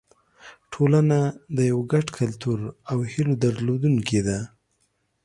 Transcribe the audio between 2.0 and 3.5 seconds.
کلتور او هیلو